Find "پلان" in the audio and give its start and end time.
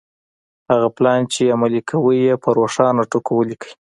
0.97-1.21